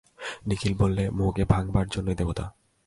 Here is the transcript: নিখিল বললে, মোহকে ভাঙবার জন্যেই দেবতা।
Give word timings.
নিখিল 0.47 0.73
বললে, 0.77 1.03
মোহকে 1.09 1.43
ভাঙবার 1.45 1.85
জন্যেই 1.87 2.15
দেবতা। 2.15 2.45